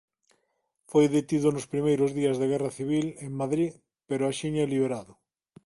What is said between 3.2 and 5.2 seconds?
en Madrid pero axiña liberado.